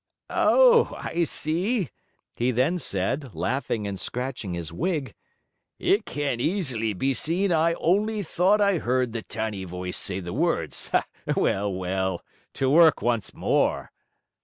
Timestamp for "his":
4.55-4.73